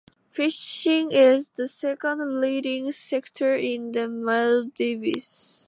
Fishing 0.31 1.11
is 1.11 1.49
the 1.49 1.67
second 1.67 2.41
leading 2.41 2.91
sector 2.91 3.55
in 3.55 3.91
the 3.91 4.07
Maldives. 4.09 5.59